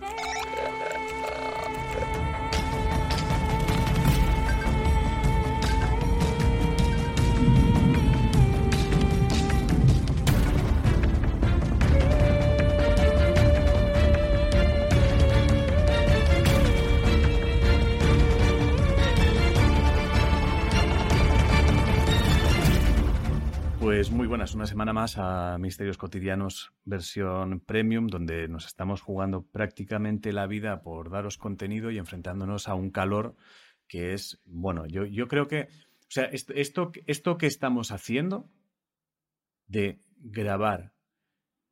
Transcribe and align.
Hey! 0.00 0.29
Pues 23.80 24.10
muy 24.10 24.26
buenas, 24.26 24.54
una 24.54 24.66
semana 24.66 24.92
más 24.92 25.16
a 25.16 25.56
Misterios 25.56 25.96
Cotidianos 25.96 26.70
versión 26.84 27.60
premium, 27.60 28.08
donde 28.08 28.46
nos 28.46 28.66
estamos 28.66 29.00
jugando 29.00 29.40
prácticamente 29.40 30.34
la 30.34 30.46
vida 30.46 30.82
por 30.82 31.08
daros 31.08 31.38
contenido 31.38 31.90
y 31.90 31.96
enfrentándonos 31.96 32.68
a 32.68 32.74
un 32.74 32.90
calor 32.90 33.36
que 33.88 34.12
es, 34.12 34.38
bueno, 34.44 34.86
yo, 34.86 35.06
yo 35.06 35.28
creo 35.28 35.48
que, 35.48 35.62
o 35.62 36.10
sea, 36.10 36.24
esto, 36.24 36.52
esto, 36.52 36.92
esto 37.06 37.38
que 37.38 37.46
estamos 37.46 37.90
haciendo 37.90 38.50
de 39.66 39.98
grabar 40.18 40.92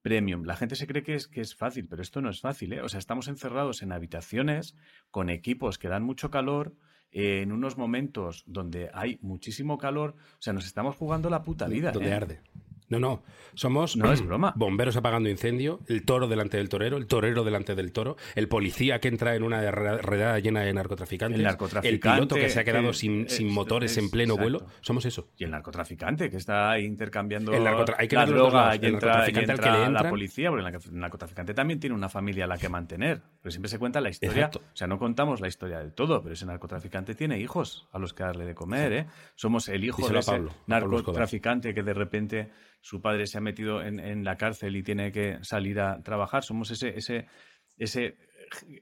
premium, 0.01 0.45
la 0.45 0.57
gente 0.57 0.77
se 0.77 0.87
cree 0.87 1.03
que 1.03 1.15
es, 1.15 1.29
que 1.29 1.43
es 1.43 1.55
fácil, 1.55 1.89
pero 1.89 2.01
esto 2.01 2.23
no 2.23 2.31
es 2.31 2.41
fácil, 2.41 2.73
¿eh? 2.73 2.81
O 2.81 2.89
sea, 2.89 3.01
estamos 3.01 3.29
encerrados 3.29 3.83
en 3.83 3.93
habitaciones 3.93 4.75
con 5.11 5.29
equipos 5.29 5.77
que 5.77 5.89
dan 5.89 6.05
mucho 6.05 6.31
calor, 6.31 6.75
eh, 7.11 7.43
en 7.43 7.53
unos 7.53 7.77
momentos 7.77 8.45
donde 8.47 8.91
hay 8.93 9.19
muchísimo 9.23 9.79
calor, 9.79 10.15
o 10.33 10.43
sea, 10.43 10.53
nos 10.53 10.67
estamos 10.67 10.97
jugando 10.97 11.31
la 11.31 11.43
puta 11.43 11.67
vida. 11.69 11.93
Donde 11.93 12.11
¿eh? 12.11 12.15
arde. 12.15 12.41
No, 12.89 12.99
no. 12.99 13.23
Somos 13.55 13.97
No 13.97 14.13
es 14.13 14.25
broma. 14.25 14.53
bomberos 14.57 14.97
apagando 14.97 15.29
incendio, 15.29 15.81
el 15.89 16.05
toro 16.05 16.29
delante 16.29 16.57
del 16.59 16.69
torero, 16.69 16.97
el 16.97 17.07
torero 17.07 17.43
delante 17.45 17.75
del 17.75 17.93
toro, 17.93 18.17
el 18.35 18.49
policía 18.49 19.01
que 19.01 19.09
entra 19.09 19.35
en 19.35 19.43
una 19.43 19.61
re- 19.71 19.99
redada 19.99 20.39
llena 20.39 20.61
de 20.63 20.73
narcotraficantes, 20.73 21.39
El 21.39 21.45
narcotraficante 21.45 22.17
piloto 22.17 22.35
que 22.37 22.49
se 22.51 22.61
ha 22.61 22.65
quedado 22.65 22.89
que 22.89 22.95
sin, 22.95 23.27
es- 23.27 23.37
sin 23.37 23.53
motores 23.53 23.93
es- 23.93 23.99
en 23.99 24.11
pleno 24.11 24.35
exacto. 24.35 24.59
vuelo. 24.61 24.67
Somos 24.81 25.05
eso. 25.07 25.29
Y 25.37 25.45
el 25.45 25.51
narcotraficante 25.51 26.31
que 26.31 26.37
está 26.37 26.79
intercambiando 26.79 27.53
El 27.53 27.65
narcotra- 27.65 27.97
hay 27.99 28.09
que 28.09 28.17
la 28.17 28.27
droga 28.27 28.75
y 28.77 28.79
El 28.79 28.85
entra, 28.95 29.17
y 29.19 29.21
al 29.27 29.33
que 29.33 29.41
entra 29.41 29.87
le 29.87 29.93
la 29.93 30.09
policía, 30.09 30.51
porque 30.51 30.65
el 30.67 30.73
narco- 30.73 30.89
el 30.89 30.99
narcotraficante 31.01 31.53
también 31.55 31.81
tiene 31.81 31.97
una 31.97 32.09
familia 32.09 32.45
a 32.45 32.49
la 32.49 32.59
que 32.59 32.69
mantener. 32.69 33.21
Pero 33.43 33.51
siempre 33.51 33.69
se 33.69 33.79
cuenta 33.79 34.01
la 34.01 34.11
historia. 34.11 34.47
Exacto. 34.47 34.61
O 34.73 34.77
sea, 34.77 34.87
no 34.87 34.99
contamos 34.99 35.41
la 35.41 35.49
historia 35.49 35.79
del 35.79 35.93
todo, 35.93 36.23
pero 36.23 36.35
ese 36.35 36.47
narcotraficante 36.47 37.15
tiene 37.15 37.39
hijos 37.41 37.89
a 37.93 37.99
los 37.99 38.15
que 38.15 38.23
darle 38.23 38.45
de 38.45 38.55
comer. 38.55 38.93
¿eh? 38.93 39.07
Somos 39.35 39.69
el 39.69 39.85
hijo 39.85 39.99
Díselo 39.99 40.15
de 40.15 40.21
ese 40.21 40.31
Pablo, 40.31 40.53
narcotraficante 40.67 41.75
que 41.75 41.83
de 41.83 41.95
repente 41.95 42.51
su 42.81 43.01
padre 43.01 43.27
se 43.27 43.39
ha 43.39 43.41
metido 43.41 43.83
en, 43.83 43.99
en 44.01 44.25
la 44.25 44.37
cárcel 44.37 44.77
y 44.77 44.83
tiene 44.83 45.13
que 45.13 45.39
salir 45.43 45.81
a 45.81 46.03
trabajar. 46.03 46.45
Somos 46.45 46.71
ese, 46.71 46.97
ese, 46.97 47.27
ese 47.77 48.17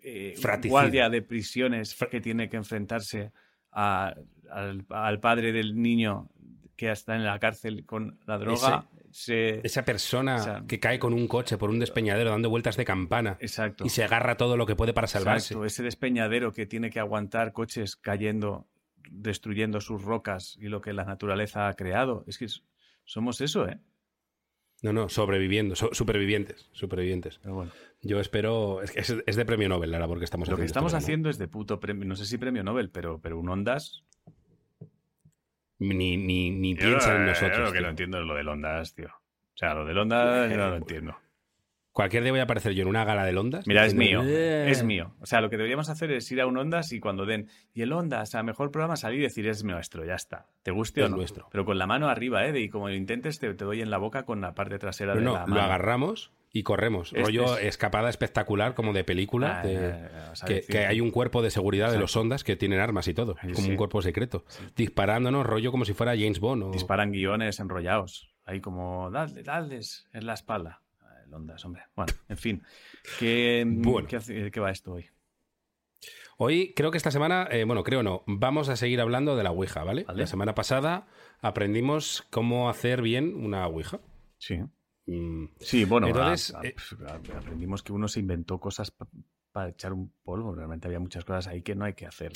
eh, 0.02 0.34
guardia 0.68 1.08
de 1.08 1.22
prisiones 1.22 1.96
que 2.10 2.20
tiene 2.20 2.48
que 2.48 2.56
enfrentarse 2.56 3.32
a- 3.72 4.14
al, 4.50 4.84
al 4.90 5.20
padre 5.20 5.52
del 5.52 5.80
niño 5.80 6.28
que 6.76 6.90
está 6.90 7.16
en 7.16 7.24
la 7.24 7.38
cárcel 7.38 7.84
con 7.86 8.18
la 8.26 8.38
droga. 8.38 8.86
se- 9.10 9.60
Esa 9.66 9.82
persona 9.84 10.36
O 10.36 10.38
sea, 10.44 10.62
que 10.68 10.78
cae 10.78 10.98
con 10.98 11.14
un 11.14 11.26
coche 11.26 11.56
por 11.56 11.70
un 11.70 11.78
despeñadero 11.78 12.30
dando 12.30 12.50
vueltas 12.50 12.76
de 12.76 12.84
campana 12.84 13.38
Exacto. 13.40 13.84
y 13.86 13.88
se 13.88 14.04
agarra 14.04 14.36
todo 14.36 14.56
lo 14.58 14.66
que 14.66 14.76
puede 14.76 14.92
para 14.92 15.06
salvarse. 15.06 15.54
Exacto, 15.54 15.64
ese 15.64 15.82
despeñadero 15.82 16.52
que 16.52 16.66
tiene 16.66 16.90
que 16.90 17.00
aguantar 17.00 17.52
coches 17.52 17.96
cayendo, 17.96 18.68
destruyendo 19.10 19.80
sus 19.80 20.02
rocas 20.02 20.56
y 20.60 20.68
lo 20.68 20.82
que 20.82 20.92
la 20.92 21.04
naturaleza 21.04 21.66
ha 21.68 21.74
creado. 21.74 22.24
Es 22.26 22.36
que 22.36 22.44
es- 22.44 22.62
somos 23.06 23.40
eso, 23.40 23.66
¿eh? 23.66 23.78
No, 24.82 24.92
no, 24.92 25.08
sobreviviendo, 25.08 25.74
so- 25.74 25.94
supervivientes, 25.94 26.68
supervivientes. 26.72 27.38
Pero 27.42 27.54
bueno, 27.54 27.72
Yo 28.02 28.20
espero, 28.20 28.82
es, 28.82 28.94
es, 28.94 29.16
es 29.26 29.36
de 29.36 29.44
premio 29.46 29.70
Nobel 29.70 29.90
la 29.90 29.98
labor 29.98 30.18
que 30.18 30.26
estamos 30.26 30.48
lo 30.48 30.54
haciendo. 30.54 30.62
que 30.64 30.66
estamos 30.66 30.92
este 30.92 31.02
haciendo 31.04 31.30
es 31.30 31.38
de 31.38 31.48
puto 31.48 31.80
premio, 31.80 32.04
no 32.04 32.14
sé 32.14 32.26
si 32.26 32.36
premio 32.36 32.62
Nobel, 32.62 32.90
pero, 32.90 33.18
pero 33.20 33.38
un 33.40 33.48
Ondas. 33.48 34.04
Ni, 35.78 36.16
ni, 36.16 36.50
ni 36.50 36.74
piensan 36.74 37.16
en 37.22 37.26
nosotros. 37.26 37.56
Yo 37.58 37.64
lo 37.64 37.72
que 37.72 37.78
tío. 37.78 37.82
no 37.82 37.88
entiendo 37.90 38.18
es 38.20 38.26
lo 38.26 38.34
del 38.34 38.48
Ondas, 38.48 38.94
tío. 38.94 39.08
O 39.08 39.56
sea, 39.56 39.74
lo 39.74 39.84
del 39.86 39.98
Ondas 39.98 40.50
yo 40.50 40.56
no 40.58 40.68
lo 40.70 40.76
entiendo. 40.76 41.16
Cualquier 41.96 42.22
día 42.24 42.30
voy 42.32 42.40
a 42.40 42.42
aparecer 42.42 42.72
yo 42.74 42.82
en 42.82 42.88
una 42.88 43.06
gala 43.06 43.24
del 43.24 43.38
Ondas. 43.38 43.66
Mira, 43.66 43.86
es 43.86 43.94
mío. 43.94 44.22
Es 44.22 44.84
mío. 44.84 45.14
O 45.20 45.24
sea, 45.24 45.40
lo 45.40 45.48
que 45.48 45.56
deberíamos 45.56 45.88
hacer 45.88 46.10
es 46.12 46.30
ir 46.30 46.42
a 46.42 46.46
un 46.46 46.58
Ondas 46.58 46.92
y 46.92 47.00
cuando 47.00 47.24
den. 47.24 47.48
Y 47.72 47.80
el 47.80 47.90
Ondas, 47.90 48.34
a 48.34 48.42
mejor 48.42 48.70
programa, 48.70 48.96
salir 48.96 49.20
y 49.20 49.22
decir 49.22 49.48
es 49.48 49.64
nuestro, 49.64 50.04
ya 50.04 50.14
está. 50.14 50.44
¿Te 50.62 50.72
guste 50.72 51.00
Es 51.00 51.06
o 51.06 51.08
no? 51.08 51.16
nuestro. 51.16 51.48
Pero 51.50 51.64
con 51.64 51.78
la 51.78 51.86
mano 51.86 52.10
arriba, 52.10 52.44
¿eh? 52.46 52.60
Y 52.60 52.68
como 52.68 52.90
lo 52.90 52.94
intentes, 52.94 53.38
te, 53.38 53.54
te 53.54 53.64
doy 53.64 53.80
en 53.80 53.88
la 53.88 53.96
boca 53.96 54.24
con 54.26 54.42
la 54.42 54.54
parte 54.54 54.78
trasera 54.78 55.14
No, 55.14 55.20
de 55.20 55.24
no, 55.24 55.32
la 55.32 55.40
lo 55.40 55.46
mano. 55.46 55.62
agarramos 55.62 56.32
y 56.52 56.64
corremos. 56.64 57.14
Este 57.14 57.22
Rollo 57.22 57.56
es- 57.56 57.64
escapada 57.64 58.10
espectacular 58.10 58.74
como 58.74 58.92
de 58.92 59.02
película. 59.02 59.60
Ah, 59.60 59.66
de- 59.66 60.10
que, 60.46 60.60
que 60.66 60.78
hay 60.86 61.00
un 61.00 61.10
cuerpo 61.10 61.40
de 61.40 61.50
seguridad 61.50 61.90
de 61.90 61.98
los 61.98 62.14
Ondas 62.14 62.44
que 62.44 62.56
tienen 62.56 62.78
armas 62.78 63.08
y 63.08 63.14
todo. 63.14 63.36
Sí, 63.40 63.52
como 63.52 63.64
sí. 63.64 63.70
un 63.70 63.76
cuerpo 63.78 64.02
secreto. 64.02 64.44
Disparándonos, 64.76 65.46
rollo 65.46 65.70
como 65.70 65.86
si 65.86 65.94
fuera 65.94 66.12
James 66.12 66.40
Bond. 66.40 66.62
o- 66.64 66.70
Disparan 66.72 67.10
guiones 67.10 67.58
enrollados. 67.58 68.28
Ahí 68.44 68.60
como, 68.60 69.10
dadle, 69.10 69.42
dadles 69.42 70.06
en 70.12 70.26
la 70.26 70.34
espalda. 70.34 70.82
El 71.26 71.34
Ondas, 71.34 71.64
hombre. 71.64 71.82
Bueno, 71.96 72.12
en 72.28 72.36
fin. 72.36 72.62
¿Qué, 73.18 73.64
Bueno. 73.66 74.08
¿qué, 74.08 74.50
qué 74.50 74.60
va 74.60 74.70
esto 74.70 74.92
hoy? 74.92 75.06
Hoy 76.38 76.74
creo 76.74 76.90
que 76.90 76.98
esta 76.98 77.10
semana, 77.10 77.48
eh, 77.50 77.64
bueno, 77.64 77.82
creo 77.82 78.02
no, 78.02 78.22
vamos 78.26 78.68
a 78.68 78.76
seguir 78.76 79.00
hablando 79.00 79.36
de 79.36 79.42
la 79.42 79.50
Ouija, 79.52 79.84
¿vale? 79.84 80.04
Vale. 80.04 80.20
La 80.20 80.26
semana 80.26 80.54
pasada 80.54 81.06
aprendimos 81.40 82.26
cómo 82.30 82.68
hacer 82.68 83.00
bien 83.00 83.34
una 83.34 83.66
Ouija. 83.66 84.00
Sí. 84.38 84.58
Mm, 85.06 85.46
Sí, 85.60 85.84
bueno, 85.84 86.08
Entonces, 86.08 86.54
a- 86.54 86.60
a- 86.60 86.66
eh, 86.66 86.74
aprendimos 87.36 87.82
que 87.82 87.92
uno 87.92 88.06
se 88.08 88.20
inventó 88.20 88.60
cosas 88.60 88.92
para 89.52 89.70
echar 89.70 89.92
un 89.94 90.12
polvo. 90.22 90.54
Realmente 90.54 90.88
había 90.88 91.00
muchas 91.00 91.24
cosas 91.24 91.46
ahí 91.46 91.62
que 91.62 91.74
no 91.74 91.84
hay 91.86 91.94
que 91.94 92.06
hacer. 92.06 92.32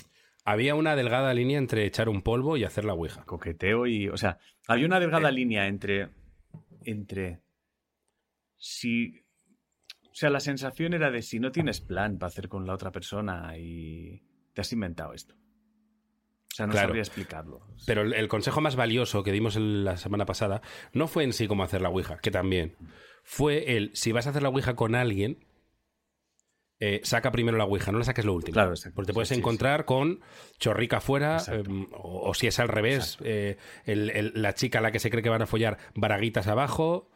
había 0.47 0.75
una 0.75 0.97
delgada 0.97 1.35
línea 1.35 1.59
entre 1.59 1.85
echar 1.85 2.09
un 2.09 2.23
polvo 2.23 2.57
y 2.57 2.65
hacer 2.65 2.87
la 2.87 2.95
Ouija. 2.95 3.25
Coqueteo 3.27 3.87
y. 3.87 4.09
O 4.09 4.17
sea, 4.17 4.39
había 4.67 4.87
una 4.87 4.99
delgada 4.99 5.29
Eh. 5.29 5.33
línea 5.33 5.67
entre. 5.67 6.09
Entre. 6.85 7.41
Si. 8.61 9.25
O 10.11 10.15
sea, 10.15 10.29
la 10.31 10.41
sensación 10.41 10.93
era 10.93 11.11
de 11.11 11.23
si 11.23 11.41
no 11.41 11.51
tienes 11.51 11.81
plan 11.81 12.19
para 12.19 12.29
hacer 12.29 12.49
con 12.49 12.67
la 12.67 12.75
otra 12.75 12.93
persona 12.93 13.57
y 13.57 14.23
te 14.53 14.61
has 14.61 14.73
inventado 14.73 15.13
esto. 15.15 15.35
O 15.35 16.55
sea, 16.55 16.67
no 16.67 16.73
Claro. 16.73 16.89
sabría 16.89 17.03
explicarlo. 17.03 17.61
Pero 17.87 18.03
el, 18.03 18.13
el 18.13 18.29
consejo 18.29 18.61
más 18.61 18.77
valioso 18.77 19.23
que 19.23 19.33
dimos 19.33 19.57
la 19.57 19.97
semana 19.97 20.27
pasada 20.27 20.61
no 20.93 21.07
fue 21.09 21.25
en 21.25 21.33
sí 21.33 21.47
cómo 21.47 21.63
hacer 21.63 21.81
la 21.81 21.89
Ouija, 21.89 22.19
que 22.19 22.31
también. 22.31 22.77
Fue 23.23 23.77
el, 23.77 23.91
si 23.95 24.13
vas 24.13 24.27
a 24.27 24.31
hacer 24.31 24.43
la 24.43 24.49
Ouija 24.51 24.75
con 24.75 24.95
alguien, 24.97 25.47
eh, 26.81 27.01
saca 27.05 27.31
primero 27.31 27.57
la 27.57 27.65
Ouija, 27.67 27.93
no 27.93 27.99
la 27.99 28.05
saques 28.05 28.25
lo 28.25 28.35
último. 28.35 28.55
Claro, 28.55 28.71
exacto. 28.71 28.97
Porque 28.97 29.09
te 29.09 29.13
puedes 29.15 29.29
Sí, 29.29 29.35
sí, 29.37 29.41
encontrar 29.41 29.85
con 29.85 30.21
chorrica 30.59 30.97
afuera, 30.97 31.37
eh, 31.53 31.63
o, 31.93 32.29
o 32.31 32.35
si 32.35 32.47
es 32.49 32.59
al 32.59 32.69
revés, 32.69 33.17
eh, 33.23 33.59
el- 33.85 34.11
el- 34.11 34.33
la 34.35 34.55
chica 34.55 34.81
a 34.81 34.83
la 34.83 34.91
que 34.91 34.99
se 34.99 35.09
cree 35.11 35.23
que 35.23 35.29
van 35.29 35.43
a 35.43 35.47
follar, 35.47 35.79
braguitas 35.95 36.49
abajo. 36.49 37.11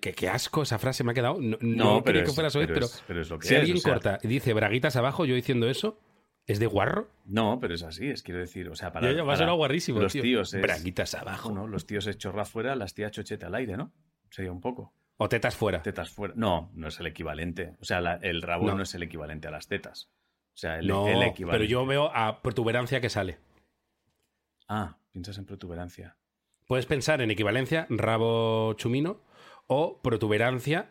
Que, 0.00 0.12
qué 0.12 0.28
asco 0.28 0.62
esa 0.62 0.78
frase 0.78 1.02
me 1.02 1.10
ha 1.10 1.14
quedado. 1.14 1.38
No, 1.40 1.58
no 1.60 2.04
quería 2.04 2.22
que 2.22 2.28
es- 2.28 2.34
fuera 2.34 2.48
eso, 2.48 2.60
pero 2.60 2.74
pero, 2.74 2.86
es- 2.86 3.04
pero 3.06 3.24
lo 3.24 3.38
que 3.40 3.48
si 3.48 3.54
alguien 3.56 3.76
o 3.76 3.80
sea, 3.80 3.92
corta 3.94 4.18
y 4.22 4.28
dice 4.28 4.54
braguitas 4.54 4.94
abajo, 4.96 5.24
yo 5.24 5.34
diciendo 5.34 5.68
eso, 5.68 5.98
¿es 6.46 6.60
de 6.60 6.66
guarro? 6.66 7.08
No, 7.24 7.58
pero 7.60 7.74
es 7.74 7.82
así, 7.82 8.08
es 8.08 8.22
quiero 8.22 8.38
decir, 8.40 8.68
o 8.68 8.76
sea, 8.76 8.92
para, 8.92 9.10
va 9.24 9.32
a 9.32 9.36
ser 9.36 9.50
guarrísimo, 9.50 9.98
los 10.00 10.12
tío. 10.12 10.22
tíos 10.22 10.54
es 10.54 10.62
Braguitas 10.62 11.14
abajo. 11.14 11.50
¿no? 11.50 11.66
Los 11.66 11.86
tíos 11.86 12.06
es 12.06 12.18
chorra 12.18 12.44
fuera, 12.44 12.76
las 12.76 12.94
tías 12.94 13.10
chochete 13.10 13.46
al 13.46 13.54
aire, 13.56 13.76
¿no? 13.76 13.92
Sería 14.30 14.52
un 14.52 14.60
poco. 14.60 14.94
O 15.16 15.28
tetas 15.28 15.56
fuera. 15.56 15.82
Tetas 15.82 16.08
fuera. 16.10 16.34
No, 16.36 16.70
no 16.74 16.86
es 16.88 16.98
el 17.00 17.06
equivalente. 17.08 17.74
O 17.80 17.84
sea, 17.84 18.00
la- 18.00 18.14
el 18.22 18.42
rabo 18.42 18.66
no. 18.68 18.76
No. 18.76 18.82
es 18.84 18.94
el 18.94 19.02
equivalente 19.02 19.48
a 19.48 19.50
las 19.50 19.66
tetas. 19.66 20.08
O 20.54 20.56
sea, 20.60 20.78
el, 20.78 20.86
no, 20.86 21.08
el 21.08 21.22
equivalente. 21.24 21.50
pero 21.50 21.64
yo 21.64 21.84
veo 21.84 22.10
a 22.14 22.40
protuberancia 22.42 23.00
que 23.00 23.10
sale. 23.10 23.38
Ah, 24.68 24.96
piensas 25.12 25.36
en 25.38 25.46
protuberancia. 25.46 26.16
Puedes 26.66 26.86
pensar 26.86 27.20
en 27.22 27.30
equivalencia, 27.30 27.86
rabo 27.90 28.74
chumino, 28.74 29.20
o 29.72 30.00
protuberancia, 30.02 30.90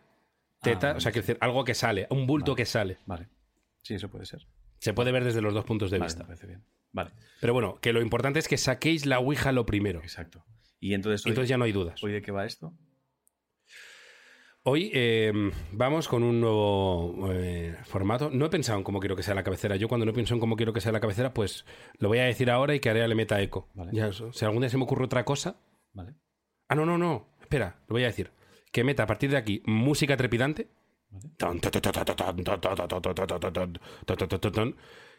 teta, 0.61 0.91
Ah, 0.91 0.95
o 0.97 0.99
sea, 1.01 1.11
que 1.11 1.19
decir, 1.19 1.37
algo 1.41 1.65
que 1.65 1.73
sale, 1.73 2.07
un 2.09 2.25
bulto 2.25 2.51
Vale. 2.53 2.57
que 2.61 2.65
sale. 2.65 2.97
Vale. 3.05 3.27
Sí, 3.83 3.95
eso 3.95 4.09
puede 4.09 4.25
ser. 4.25 4.47
Se 4.79 4.93
puede 4.93 5.11
ver 5.11 5.25
desde 5.25 5.41
los 5.41 5.53
dos 5.53 5.65
puntos 5.65 5.91
de 5.91 5.97
Vale, 5.99 6.07
vista. 6.07 6.23
me 6.23 6.27
parece 6.27 6.47
bien. 6.47 6.63
Vale, 6.93 7.11
Pero 7.41 7.53
bueno, 7.53 7.77
que 7.81 7.91
lo 7.91 8.01
importante 8.01 8.39
es 8.39 8.47
que 8.47 8.57
saquéis 8.57 9.05
la 9.05 9.19
Ouija 9.19 9.51
lo 9.51 9.65
primero. 9.65 9.99
exacto. 9.99 10.45
Y 10.79 10.93
entonces, 10.93 11.25
hoy, 11.25 11.31
Entonces 11.31 11.49
ya 11.49 11.57
no 11.57 11.65
hay 11.65 11.73
dudas. 11.73 12.01
¿hoy 12.01 12.13
de 12.13 12.21
qué 12.21 12.31
va 12.31 12.45
esto? 12.45 12.73
Hoy 14.63 14.91
eh, 14.93 15.31
vamos 15.71 16.07
con 16.07 16.23
un 16.23 16.39
nuevo 16.41 17.29
eh, 17.33 17.75
formato. 17.83 18.29
No 18.31 18.45
he 18.45 18.49
pensado 18.49 18.77
en 18.77 18.83
cómo 18.83 18.99
quiero 18.99 19.15
que 19.15 19.23
sea 19.23 19.33
la 19.35 19.43
cabecera. 19.43 19.75
Yo 19.77 19.87
cuando 19.87 20.05
no 20.05 20.13
pienso 20.13 20.33
en 20.33 20.39
cómo 20.39 20.55
quiero 20.55 20.73
que 20.73 20.81
sea 20.81 20.91
la 20.91 20.99
cabecera, 20.99 21.33
pues 21.33 21.65
lo 21.97 22.07
voy 22.09 22.19
a 22.19 22.23
decir 22.25 22.49
ahora 22.51 22.75
y 22.75 22.79
que 22.79 22.89
Area 22.89 23.07
le 23.07 23.15
meta 23.15 23.41
eco. 23.41 23.69
Vale. 23.73 23.91
Ya, 23.93 24.11
si 24.11 24.45
algún 24.45 24.61
día 24.61 24.69
se 24.69 24.77
me 24.77 24.83
ocurre 24.83 25.05
otra 25.05 25.23
cosa. 25.25 25.55
Vale. 25.93 26.13
Ah, 26.67 26.75
no, 26.75 26.85
no, 26.85 26.97
no. 26.97 27.29
Espera, 27.41 27.79
lo 27.87 27.93
voy 27.93 28.03
a 28.03 28.07
decir 28.07 28.31
que 28.71 28.83
meta 28.83 29.03
a 29.03 29.07
partir 29.07 29.31
de 29.31 29.37
aquí 29.37 29.61
música 29.65 30.17
trepidante. 30.17 30.67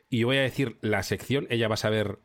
Y 0.09 0.25
voy 0.25 0.37
a 0.37 0.43
decir 0.43 0.77
la 0.81 1.03
sección, 1.03 1.47
ella 1.51 1.69
va 1.69 1.75
a 1.75 1.79
saber 1.79 2.19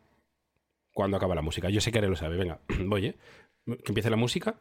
cuándo 0.94 1.18
acaba 1.18 1.36
la 1.36 1.42
música. 1.42 1.70
Yo 1.70 1.82
sé 1.82 1.92
que 1.92 2.00
Are 2.00 2.08
lo 2.08 2.16
sabe, 2.16 2.38
venga, 2.38 2.60
voy. 2.86 3.16
Que 3.66 3.90
empiece 3.90 4.10
la 4.10 4.16
música. 4.16 4.56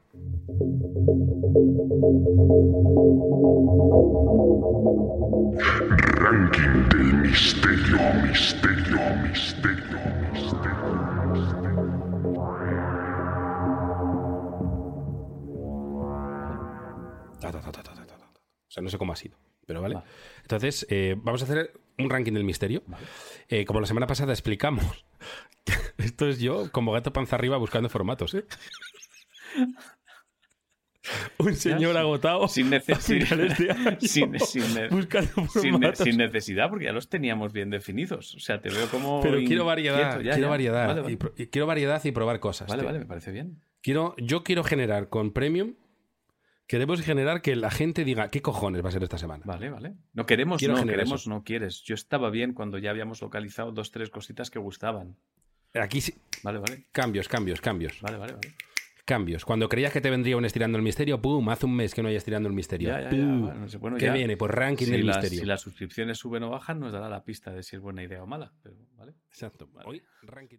No 17.53 18.91
sé 18.91 18.99
cómo 18.99 19.13
ha 19.13 19.17
sido, 19.17 19.37
pero 19.67 19.81
vale. 19.83 19.99
Entonces, 20.43 20.87
eh, 20.91 21.17
vamos 21.19 21.43
a 21.43 21.45
hacer 21.45 21.73
un 21.99 22.11
ranking 22.11 22.33
del 22.33 22.45
misterio. 22.45 22.83
Eh, 23.49 23.65
como 23.65 23.81
la 23.81 23.87
semana 23.87 24.07
pasada 24.07 24.33
explicamos, 24.33 25.05
esto 25.99 26.29
es 26.29 26.41
yo 26.41 26.71
como 26.73 26.93
gato 26.93 27.13
panza 27.13 27.37
arriba 27.37 27.57
buscando 27.57 27.89
formatos, 27.89 28.35
¿eh? 28.35 28.45
un 31.39 31.55
señor 31.55 31.97
agotado 31.97 32.49
sin, 32.49 32.71
necesidad 32.71 33.01
sin, 33.01 33.21
necesidad, 36.17 36.69
porque 36.71 36.87
ya 36.87 36.93
los 36.93 37.09
teníamos 37.09 37.53
bien 37.53 37.71
definidos. 37.71 38.35
O 38.35 38.41
sea, 38.41 38.61
te 38.61 38.71
veo 38.71 38.89
como. 38.89 39.21
Pero 39.21 39.39
quiero 39.45 39.65
variedad, 39.65 40.21
quiero 40.21 40.49
variedad. 40.49 41.09
Y, 41.09 41.47
quiero 41.47 41.67
variedad 41.67 42.03
y 42.05 42.13
probar 42.13 42.41
cosas. 42.41 42.69
Vale, 42.69 42.83
vale, 42.83 42.99
me 43.01 43.07
parece 43.07 43.31
bien. 43.33 43.61
Quiero, 43.83 44.15
yo 44.17 44.43
quiero 44.45 44.65
generar 44.65 45.09
con 45.09 45.33
Premium. 45.33 45.75
Queremos 46.67 47.03
generar 47.03 47.43
que 47.43 47.57
la 47.57 47.71
gente 47.71 48.05
diga 48.05 48.31
qué 48.31 48.41
cojones 48.41 48.83
va 48.85 48.89
a 48.89 48.93
ser 48.93 49.03
esta 49.03 49.19
semana. 49.19 49.43
Vale, 49.47 49.71
vale. 49.71 49.95
No 50.13 50.25
queremos, 50.25 50.63
no 50.63 50.85
queremos, 50.85 51.27
no 51.27 51.45
quieres. 51.45 51.83
Yo 51.83 51.95
estaba 51.95 52.31
bien 52.31 52.55
cuando 52.55 52.79
ya 52.79 52.91
habíamos 52.91 53.21
localizado 53.21 53.73
dos, 53.73 53.91
tres 53.91 54.11
cositas 54.11 54.51
que 54.51 54.59
gustaban. 54.59 55.17
Aquí 55.75 56.01
sí. 56.01 56.15
Vale, 56.43 56.59
vale. 56.59 56.87
Cambios, 56.93 57.29
cambios, 57.29 57.61
cambios. 57.61 58.01
Vale, 58.01 58.17
vale, 58.17 58.33
vale 58.35 58.55
cambios. 59.05 59.45
Cuando 59.45 59.69
creías 59.69 59.93
que 59.93 60.01
te 60.01 60.11
vendría 60.11 60.37
un 60.37 60.45
estirando 60.45 60.79
el 60.79 60.85
misterio, 60.85 61.21
¡pum! 61.21 61.49
Hace 61.49 61.67
un 61.67 61.77
mes 61.77 61.95
que 61.95 62.03
no 62.03 62.09
hay 62.09 62.17
estirando 62.17 62.49
el 62.49 62.55
misterio. 62.55 62.89
Ya, 62.89 63.11
ya, 63.11 63.79
Bueno, 63.79 63.97
¿Qué 63.97 64.11
viene? 64.11 64.37
Pues 64.37 64.51
ranking 64.51 64.87
del 64.87 65.05
misterio. 65.05 65.41
Si 65.41 65.47
las 65.47 65.61
suscripciones 65.61 66.19
suben 66.19 66.43
o 66.45 66.51
bajan, 66.51 66.81
nos 66.81 66.93
dará 66.93 67.09
la 67.09 67.25
pista 67.25 67.53
de 67.53 67.63
si 67.63 67.77
es 67.77 67.83
buena 67.83 68.03
idea 68.03 68.23
o 68.23 68.27
mala. 68.27 68.53
¿vale? 68.97 69.15
Exacto. 69.29 69.69
Hoy, 69.85 70.03
ranking 70.23 70.59